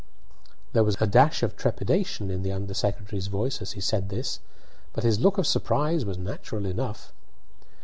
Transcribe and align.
There 0.73 0.83
was 0.83 0.97
a 0.99 1.05
dash 1.05 1.43
of 1.43 1.55
trepidation 1.55 2.31
in 2.31 2.41
the 2.41 2.51
under 2.51 2.73
secretary's 2.73 3.27
voice 3.27 3.61
as 3.61 3.73
he 3.73 3.81
said 3.81 4.09
this, 4.09 4.39
but 4.93 5.03
his 5.03 5.19
look 5.19 5.37
of 5.37 5.45
surprise 5.45 6.05
was 6.05 6.17
natural 6.17 6.65
enough. 6.65 7.13